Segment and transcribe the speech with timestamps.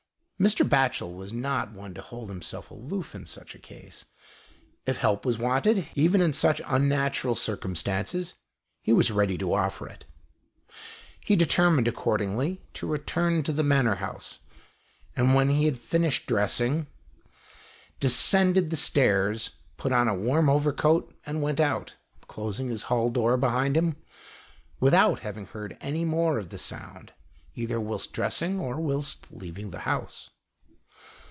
[0.41, 0.67] Mr.
[0.67, 4.05] Batchel was not one to hold himself aloof in such a case.
[4.87, 8.33] If help was wanted, even in such unnatural circum stances,
[8.81, 10.05] he was ready to offer it.
[11.23, 14.39] He deter mined, accordingly, to return to the Manor House,
[15.15, 17.67] and when he had finished dressing, 76 THE EASTERN
[18.39, 18.51] WINDOW.
[18.55, 23.37] descended the stairs, put on a warm overcoat and went out, closing his hall door
[23.37, 23.95] behind him,
[24.79, 27.09] without having heard any more of the ^ound,
[27.53, 30.29] either whilst dressing, or whilst leaving the house.